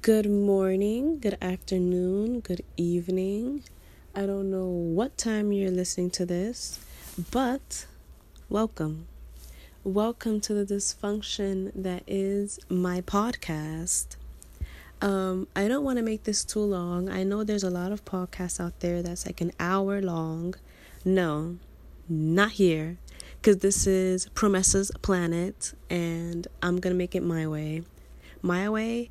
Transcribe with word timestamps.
Good 0.00 0.30
morning, 0.30 1.18
good 1.18 1.36
afternoon, 1.42 2.38
good 2.38 2.62
evening. 2.76 3.64
I 4.14 4.26
don't 4.26 4.48
know 4.48 4.64
what 4.64 5.18
time 5.18 5.52
you're 5.52 5.72
listening 5.72 6.10
to 6.10 6.24
this, 6.24 6.78
but 7.32 7.86
welcome. 8.48 9.08
Welcome 9.82 10.40
to 10.42 10.54
the 10.54 10.64
dysfunction 10.64 11.72
that 11.74 12.04
is 12.06 12.60
my 12.68 13.00
podcast. 13.00 14.14
Um, 15.00 15.48
I 15.56 15.66
don't 15.66 15.84
want 15.84 15.98
to 15.98 16.04
make 16.04 16.22
this 16.22 16.44
too 16.44 16.60
long. 16.60 17.10
I 17.10 17.24
know 17.24 17.42
there's 17.42 17.64
a 17.64 17.68
lot 17.68 17.90
of 17.90 18.04
podcasts 18.04 18.60
out 18.64 18.78
there 18.78 19.02
that's 19.02 19.26
like 19.26 19.40
an 19.40 19.50
hour 19.58 20.00
long. 20.00 20.54
No, 21.04 21.58
not 22.08 22.52
here. 22.52 22.98
Because 23.40 23.58
this 23.58 23.88
is 23.88 24.28
Promessa's 24.28 24.92
Planet, 25.02 25.74
and 25.90 26.46
I'm 26.62 26.78
going 26.78 26.94
to 26.94 26.98
make 26.98 27.16
it 27.16 27.24
my 27.24 27.48
way. 27.48 27.82
My 28.42 28.70
way 28.70 29.10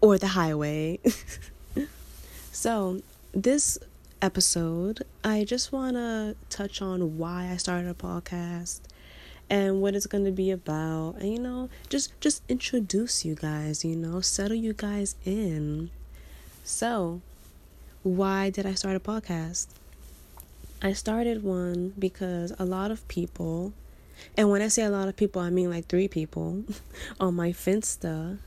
or 0.00 0.18
the 0.18 0.28
highway. 0.28 0.98
so, 2.52 3.00
this 3.32 3.78
episode, 4.20 5.02
I 5.22 5.44
just 5.44 5.72
want 5.72 5.96
to 5.96 6.36
touch 6.50 6.82
on 6.82 7.18
why 7.18 7.50
I 7.52 7.56
started 7.56 7.88
a 7.88 7.94
podcast 7.94 8.80
and 9.50 9.80
what 9.80 9.94
it's 9.94 10.06
going 10.06 10.24
to 10.24 10.30
be 10.30 10.50
about 10.50 11.14
and 11.20 11.32
you 11.32 11.38
know 11.38 11.68
just 11.88 12.18
just 12.20 12.42
introduce 12.48 13.24
you 13.24 13.34
guys 13.34 13.84
you 13.84 13.96
know 13.96 14.20
settle 14.20 14.56
you 14.56 14.72
guys 14.72 15.14
in 15.24 15.90
so 16.64 17.20
why 18.02 18.50
did 18.50 18.66
i 18.66 18.74
start 18.74 18.94
a 18.94 19.00
podcast 19.00 19.68
i 20.82 20.92
started 20.92 21.42
one 21.42 21.94
because 21.98 22.52
a 22.58 22.64
lot 22.64 22.90
of 22.90 23.06
people 23.08 23.72
and 24.36 24.50
when 24.50 24.60
i 24.60 24.68
say 24.68 24.82
a 24.82 24.90
lot 24.90 25.08
of 25.08 25.16
people 25.16 25.40
i 25.40 25.48
mean 25.48 25.70
like 25.70 25.86
three 25.86 26.08
people 26.08 26.62
on 27.20 27.34
my 27.34 27.50
finsta 27.50 28.38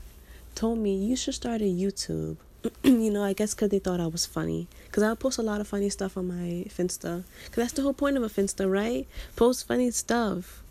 told 0.54 0.78
me 0.78 0.94
you 0.94 1.16
should 1.16 1.34
start 1.34 1.60
a 1.60 1.64
YouTube. 1.64 2.36
you 2.84 3.10
know, 3.10 3.24
I 3.24 3.32
guess 3.32 3.54
because 3.54 3.70
they 3.70 3.78
thought 3.78 4.00
I 4.00 4.06
was 4.06 4.26
funny. 4.26 4.68
Because 4.86 5.02
I 5.02 5.14
post 5.14 5.38
a 5.38 5.42
lot 5.42 5.60
of 5.60 5.68
funny 5.68 5.88
stuff 5.88 6.16
on 6.16 6.28
my 6.28 6.64
Finsta. 6.68 7.24
Because 7.44 7.64
that's 7.64 7.72
the 7.72 7.82
whole 7.82 7.92
point 7.92 8.16
of 8.16 8.22
a 8.22 8.28
Finsta, 8.28 8.70
right? 8.70 9.06
Post 9.36 9.66
funny 9.66 9.90
stuff. 9.90 10.62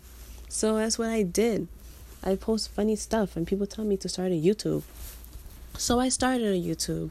So 0.48 0.76
that's 0.76 0.98
what 0.98 1.08
I 1.08 1.22
did. 1.22 1.68
I 2.24 2.36
post 2.36 2.70
funny 2.70 2.94
stuff, 2.94 3.36
and 3.36 3.46
people 3.46 3.66
tell 3.66 3.84
me 3.84 3.96
to 3.96 4.08
start 4.08 4.30
a 4.30 4.40
YouTube. 4.40 4.82
So 5.76 5.98
I 5.98 6.08
started 6.08 6.46
a 6.46 6.60
YouTube. 6.60 7.10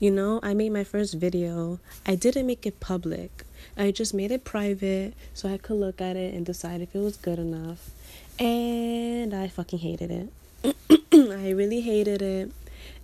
You 0.00 0.10
know, 0.10 0.40
I 0.42 0.54
made 0.54 0.72
my 0.72 0.84
first 0.84 1.14
video. 1.14 1.78
I 2.06 2.14
didn't 2.14 2.46
make 2.46 2.66
it 2.66 2.80
public. 2.80 3.44
I 3.76 3.90
just 3.90 4.14
made 4.14 4.30
it 4.30 4.44
private 4.44 5.14
so 5.34 5.48
I 5.48 5.58
could 5.58 5.76
look 5.76 6.00
at 6.00 6.16
it 6.16 6.34
and 6.34 6.44
decide 6.44 6.80
if 6.80 6.94
it 6.94 6.98
was 6.98 7.16
good 7.16 7.38
enough. 7.38 7.90
And 8.38 9.34
I 9.34 9.48
fucking 9.48 9.78
hated 9.80 10.30
it. 10.64 10.76
I 11.32 11.50
really 11.50 11.80
hated 11.80 12.22
it. 12.22 12.52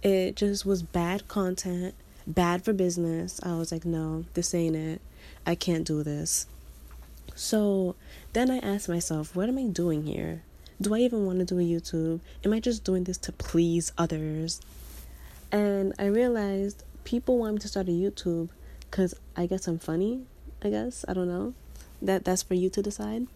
It 0.02 0.36
just 0.36 0.64
was 0.64 0.82
bad 0.82 1.28
content, 1.28 1.94
bad 2.26 2.64
for 2.64 2.72
business. 2.72 3.40
I 3.42 3.56
was 3.56 3.72
like, 3.72 3.84
no, 3.84 4.24
this 4.34 4.54
ain't 4.54 4.76
it. 4.76 5.00
I 5.46 5.54
can't 5.54 5.86
do 5.86 6.02
this. 6.02 6.46
So 7.34 7.96
then 8.32 8.50
I 8.50 8.58
asked 8.58 8.88
myself, 8.88 9.34
what 9.34 9.48
am 9.48 9.58
I 9.58 9.64
doing 9.64 10.06
here? 10.06 10.42
Do 10.80 10.94
I 10.94 10.98
even 10.98 11.26
want 11.26 11.38
to 11.40 11.44
do 11.44 11.58
a 11.58 11.62
YouTube? 11.62 12.20
Am 12.44 12.52
I 12.52 12.60
just 12.60 12.84
doing 12.84 13.04
this 13.04 13.18
to 13.18 13.32
please 13.32 13.92
others? 13.96 14.60
And 15.50 15.92
I 15.98 16.06
realized 16.06 16.82
people 17.04 17.38
want 17.38 17.54
me 17.54 17.60
to 17.60 17.68
start 17.68 17.88
a 17.88 17.92
YouTube 17.92 18.48
because 18.90 19.14
I 19.36 19.46
guess 19.46 19.66
I'm 19.66 19.78
funny. 19.78 20.22
I 20.62 20.70
guess 20.70 21.04
I 21.08 21.12
don't 21.12 21.28
know. 21.28 21.54
That 22.02 22.24
that's 22.24 22.42
for 22.42 22.54
you 22.54 22.70
to 22.70 22.82
decide. 22.82 23.26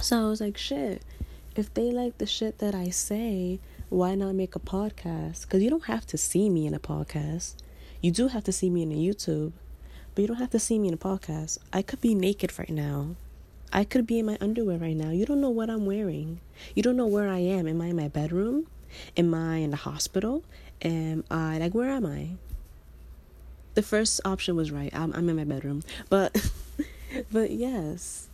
So 0.00 0.26
I 0.26 0.28
was 0.28 0.40
like, 0.40 0.56
shit 0.56 1.02
if 1.56 1.72
they 1.74 1.90
like 1.90 2.18
the 2.18 2.26
shit 2.26 2.58
that 2.58 2.74
I 2.74 2.90
say, 2.90 3.58
why 3.88 4.16
not 4.16 4.34
make 4.34 4.56
a 4.56 4.60
podcast? 4.60 5.42
Because 5.42 5.62
you 5.62 5.70
don't 5.70 5.84
have 5.84 6.06
to 6.06 6.18
see 6.18 6.50
me 6.50 6.66
in 6.66 6.74
a 6.74 6.80
podcast. 6.80 7.54
You 8.00 8.10
do 8.10 8.28
have 8.28 8.42
to 8.44 8.52
see 8.52 8.68
me 8.68 8.82
in 8.82 8.90
a 8.90 8.96
YouTube, 8.96 9.52
but 10.14 10.22
you 10.22 10.28
don't 10.28 10.38
have 10.38 10.50
to 10.50 10.58
see 10.58 10.78
me 10.78 10.88
in 10.88 10.94
a 10.94 10.96
podcast. 10.96 11.58
I 11.72 11.82
could 11.82 12.00
be 12.00 12.14
naked 12.14 12.58
right 12.58 12.70
now. 12.70 13.14
I 13.72 13.84
could 13.84 14.06
be 14.06 14.18
in 14.18 14.26
my 14.26 14.38
underwear 14.40 14.78
right 14.78 14.96
now. 14.96 15.10
You 15.10 15.24
don't 15.24 15.40
know 15.40 15.50
what 15.50 15.70
I'm 15.70 15.86
wearing. 15.86 16.40
You 16.74 16.82
don't 16.82 16.96
know 16.96 17.06
where 17.06 17.28
I 17.28 17.38
am. 17.38 17.68
Am 17.68 17.80
I 17.80 17.86
in 17.86 17.96
my 17.96 18.08
bedroom? 18.08 18.66
Am 19.16 19.32
I 19.34 19.58
in 19.58 19.70
the 19.70 19.76
hospital? 19.76 20.42
Am 20.82 21.24
I 21.30 21.58
like 21.58 21.74
where 21.74 21.90
am 21.90 22.06
I? 22.06 22.30
The 23.74 23.82
first 23.82 24.20
option 24.24 24.56
was 24.56 24.72
right. 24.72 24.90
I'm 24.94 25.12
I'm 25.12 25.28
in 25.28 25.36
my 25.36 25.44
bedroom. 25.44 25.82
But 26.08 26.50
but 27.30 27.50
yes. 27.52 28.28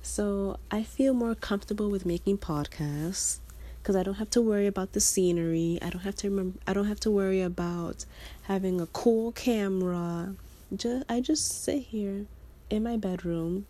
So 0.00 0.58
I 0.70 0.82
feel 0.82 1.12
more 1.12 1.34
comfortable 1.34 1.90
with 1.90 2.06
making 2.06 2.38
podcasts 2.38 3.40
because 3.82 3.96
I 3.96 4.02
don't 4.02 4.14
have 4.14 4.30
to 4.30 4.42
worry 4.42 4.66
about 4.66 4.92
the 4.92 5.00
scenery. 5.00 5.78
I 5.82 5.90
don't 5.90 6.02
have 6.02 6.16
to 6.16 6.28
remember 6.28 6.58
I 6.66 6.72
don't 6.72 6.86
have 6.86 7.00
to 7.00 7.10
worry 7.10 7.40
about 7.40 8.04
having 8.42 8.80
a 8.80 8.86
cool 8.86 9.32
camera. 9.32 10.34
Just 10.74 11.04
I 11.08 11.20
just 11.20 11.64
sit 11.64 11.84
here 11.84 12.26
in 12.70 12.82
my 12.82 12.96
bedroom 12.96 13.66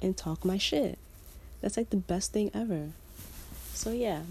and 0.00 0.16
talk 0.16 0.44
my 0.44 0.58
shit. 0.58 0.98
That's 1.60 1.76
like 1.76 1.90
the 1.90 1.96
best 1.96 2.32
thing 2.32 2.50
ever. 2.52 2.90
So 3.72 3.92
yeah. 3.92 4.22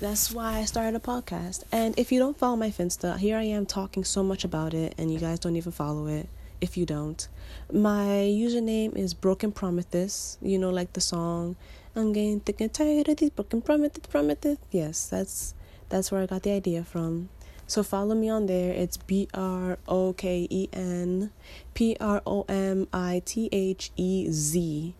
That's 0.00 0.32
why 0.32 0.58
I 0.58 0.64
started 0.64 0.96
a 0.96 1.00
podcast. 1.00 1.62
And 1.70 1.96
if 1.98 2.10
you 2.10 2.18
don't 2.18 2.36
follow 2.36 2.56
my 2.56 2.70
Finsta, 2.70 3.16
here 3.16 3.38
I 3.38 3.44
am 3.44 3.64
talking 3.64 4.04
so 4.04 4.22
much 4.22 4.44
about 4.44 4.74
it 4.74 4.94
and 4.98 5.12
you 5.12 5.20
guys 5.20 5.38
don't 5.38 5.56
even 5.56 5.72
follow 5.72 6.06
it 6.06 6.28
if 6.60 6.76
you 6.76 6.84
don't. 6.84 7.26
My 7.72 8.08
username 8.08 8.96
is 8.96 9.14
Broken 9.14 9.52
Prometheus, 9.52 10.36
you 10.42 10.58
know, 10.58 10.70
like 10.70 10.92
the 10.94 11.00
song. 11.00 11.56
I'm 11.96 12.12
getting 12.12 12.40
thick 12.40 12.60
and 12.60 12.72
tired 12.72 13.08
of 13.08 13.18
these 13.18 13.30
broken 13.30 13.62
Prometheus, 13.62 14.06
Prometheus. 14.06 14.58
Yes, 14.70 15.06
that's 15.06 15.54
that's 15.88 16.10
where 16.10 16.22
I 16.22 16.26
got 16.26 16.42
the 16.42 16.50
idea 16.50 16.82
from. 16.82 17.28
So 17.66 17.82
follow 17.82 18.14
me 18.14 18.28
on 18.28 18.46
there. 18.46 18.72
It's 18.72 18.96
B 18.96 19.28
R 19.32 19.78
O 19.86 20.12
K 20.12 20.46
E 20.50 20.68
N 20.72 21.30
P 21.74 21.96
R 22.00 22.20
O 22.26 22.44
M 22.48 22.88
I 22.92 23.22
T 23.24 23.48
H 23.52 23.90
E 23.96 24.26
Z. 24.30 24.94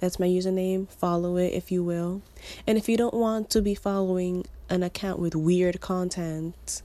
That's 0.00 0.18
my 0.18 0.26
username. 0.26 0.88
Follow 0.88 1.36
it 1.36 1.52
if 1.52 1.70
you 1.70 1.84
will. 1.84 2.22
And 2.66 2.78
if 2.78 2.88
you 2.88 2.96
don't 2.96 3.14
want 3.14 3.50
to 3.50 3.60
be 3.60 3.74
following 3.74 4.46
an 4.70 4.82
account 4.82 5.18
with 5.18 5.34
weird 5.34 5.80
content, 5.80 6.82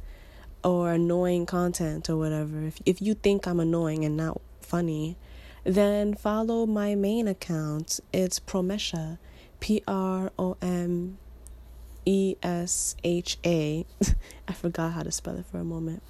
or 0.66 0.92
annoying 0.92 1.46
content 1.46 2.10
or 2.10 2.18
whatever, 2.18 2.64
if 2.64 2.82
if 2.86 3.02
you 3.02 3.14
think 3.14 3.48
I'm 3.48 3.60
annoying 3.60 4.04
and 4.04 4.18
not 4.18 4.42
funny, 4.60 5.16
then 5.64 6.14
follow 6.14 6.66
my 6.66 6.96
main 6.96 7.28
account. 7.28 8.00
It's 8.12 8.40
Promesha, 8.40 9.18
P 9.60 9.84
R 9.88 10.32
O 10.38 10.58
M 10.62 11.18
E 12.06 12.36
S 12.44 12.96
H 13.04 13.38
A. 13.46 13.86
I 14.48 14.54
forgot 14.54 14.94
how 14.94 15.04
to 15.04 15.12
spell 15.12 15.38
it 15.38 15.46
for 15.46 15.58
a 15.58 15.64
moment. 15.64 16.02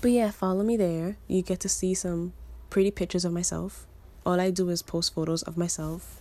But 0.00 0.10
yeah, 0.10 0.30
follow 0.30 0.64
me 0.64 0.76
there. 0.76 1.16
You 1.28 1.42
get 1.42 1.60
to 1.60 1.68
see 1.68 1.94
some 1.94 2.32
pretty 2.70 2.90
pictures 2.90 3.24
of 3.24 3.32
myself. 3.32 3.86
All 4.26 4.40
I 4.40 4.50
do 4.50 4.68
is 4.68 4.82
post 4.82 5.14
photos 5.14 5.42
of 5.42 5.56
myself. 5.56 6.20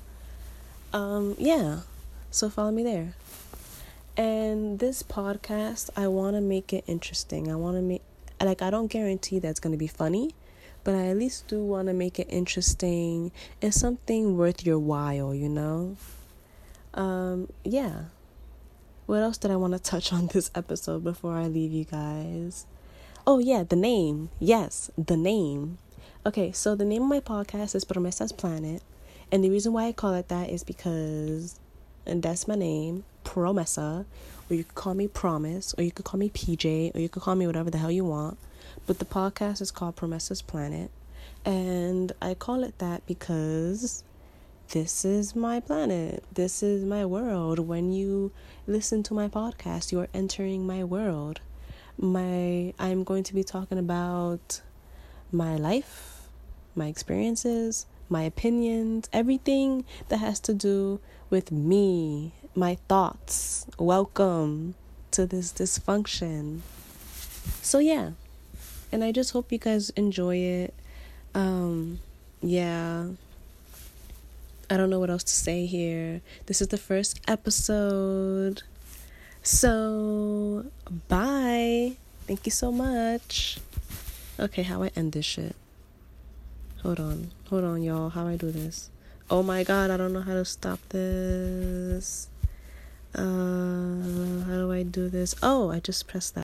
Um, 0.94 1.36
yeah. 1.40 1.82
So 2.30 2.50
follow 2.50 2.72
me 2.72 2.84
there. 2.84 3.14
And 4.18 4.80
this 4.80 5.04
podcast, 5.04 5.90
I 5.96 6.08
want 6.08 6.36
to 6.36 6.42
make 6.42 6.74
it 6.74 6.84
interesting. 6.86 7.52
I 7.52 7.56
want 7.56 7.78
to 7.78 7.82
make, 7.82 8.02
like, 8.42 8.62
I 8.62 8.70
don't 8.70 8.88
guarantee 8.88 9.40
that's 9.40 9.60
going 9.60 9.72
to 9.72 9.78
be 9.78 9.88
funny, 9.88 10.36
but 10.84 10.96
I 10.96 11.08
at 11.08 11.18
least 11.18 11.48
do 11.48 11.64
want 11.64 11.88
to 11.88 11.94
make 11.94 12.20
it 12.20 12.28
interesting 12.30 13.32
and 13.62 13.74
something 13.74 14.38
worth 14.38 14.66
your 14.66 14.80
while, 14.80 15.34
you 15.34 15.50
know? 15.50 15.98
Um, 16.94 17.52
yeah. 17.64 18.06
What 19.06 19.20
else 19.20 19.38
did 19.38 19.52
I 19.52 19.56
want 19.56 19.74
to 19.74 19.80
touch 19.80 20.12
on 20.14 20.28
this 20.28 20.52
episode 20.56 21.04
before 21.04 21.34
I 21.34 21.48
leave 21.48 21.72
you 21.72 21.86
guys? 21.86 22.66
Oh, 23.26 23.40
yeah, 23.40 23.64
the 23.64 23.76
name. 23.76 24.30
Yes, 24.40 24.90
the 24.98 25.18
name. 25.18 25.78
Okay, 26.26 26.52
so 26.52 26.76
the 26.76 26.86
name 26.86 27.04
of 27.04 27.10
my 27.10 27.20
podcast 27.20 27.76
is 27.76 27.86
Promesas 27.86 28.36
Planet. 28.36 28.82
And 29.32 29.44
the 29.44 29.50
reason 29.50 29.74
why 29.74 29.86
I 29.86 29.92
call 29.92 30.14
it 30.14 30.28
that 30.28 30.50
is 30.50 30.64
because, 30.64 31.60
and 32.06 32.22
that's 32.22 32.48
my 32.48 32.56
name, 32.56 33.06
Promesa, 33.24 34.06
or 34.50 34.56
you 34.56 34.64
could 34.64 34.76
call 34.76 34.94
me 34.94 35.08
Promise, 35.08 35.74
or 35.78 35.84
you 35.84 35.92
could 35.92 36.06
call 36.06 36.20
me 36.20 36.30
PJ, 36.30 36.96
or 36.96 37.00
you 37.00 37.10
could 37.10 37.22
call 37.24 37.36
me 37.36 37.48
whatever 37.48 37.70
the 37.70 37.78
hell 37.78 37.92
you 37.92 38.06
want. 38.06 38.38
But 38.88 39.00
the 39.00 39.06
podcast 39.06 39.62
is 39.62 39.72
called 39.72 39.96
Promesas 39.96 40.46
Planet, 40.46 40.92
and 41.46 42.12
I 42.22 42.34
call 42.34 42.64
it 42.64 42.78
that 42.80 43.06
because 43.06 44.04
this 44.70 45.06
is 45.06 45.36
my 45.36 45.60
planet. 45.60 46.24
This 46.34 46.64
is 46.64 46.84
my 46.84 47.06
world. 47.06 47.60
When 47.60 47.92
you 47.92 48.32
listen 48.68 49.04
to 49.04 49.14
my 49.14 49.28
podcast, 49.28 49.92
you 49.92 50.00
are 50.00 50.10
entering 50.14 50.66
my 50.66 50.84
world. 50.84 51.42
My 51.98 52.74
I'm 52.80 53.04
going 53.04 53.24
to 53.24 53.34
be 53.34 53.44
talking 53.44 53.78
about 53.78 54.62
my 55.32 55.56
life, 55.56 56.28
my 56.76 56.88
experiences, 56.88 57.86
my 58.10 58.24
opinions, 58.24 59.10
everything 59.14 59.86
that 60.10 60.18
has 60.18 60.40
to 60.42 60.54
do 60.54 61.00
with 61.30 61.52
me 61.52 62.34
my 62.56 62.76
thoughts. 62.90 63.66
Welcome 63.78 64.76
to 65.12 65.26
this 65.26 65.54
dysfunction. 65.54 66.60
So 67.62 67.80
yeah. 67.80 68.12
And 68.92 69.04
I 69.04 69.12
just 69.12 69.32
hope 69.32 69.52
you 69.52 69.58
guys 69.58 69.90
enjoy 69.92 70.38
it. 70.38 70.74
Um 71.34 72.00
yeah. 72.42 73.08
I 74.70 74.78
don't 74.78 74.90
know 74.90 75.00
what 75.00 75.10
else 75.10 75.24
to 75.24 75.34
say 75.34 75.66
here. 75.66 76.22
This 76.46 76.62
is 76.62 76.70
the 76.70 76.78
first 76.78 77.20
episode. 77.28 78.64
So, 79.44 80.66
bye. 81.10 81.98
Thank 82.26 82.46
you 82.46 82.52
so 82.52 82.72
much. 82.72 83.60
Okay, 84.40 84.64
how 84.64 84.84
I 84.84 84.92
end 84.96 85.12
this 85.12 85.26
shit? 85.26 85.56
Hold 86.84 87.00
on. 87.00 87.32
Hold 87.50 87.66
on, 87.66 87.84
y'all. 87.84 88.10
How 88.10 88.28
I 88.28 88.38
do 88.38 88.50
this? 88.50 88.90
Oh 89.30 89.44
my 89.44 89.64
god, 89.64 89.92
I 89.92 89.98
don't 89.98 90.14
know 90.14 90.22
how 90.22 90.34
to 90.34 90.46
stop 90.46 90.80
this. 90.90 92.28
Uh, 93.14 93.22
how 94.48 94.56
do 94.56 94.72
I 94.72 94.84
do 94.84 95.10
this? 95.10 95.36
Oh, 95.44 95.70
I 95.70 95.80
just 95.80 96.08
pressed 96.08 96.34
that. 96.36 96.40